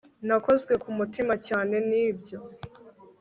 [0.27, 2.39] nakozwe ku mutima cyane n'ibyo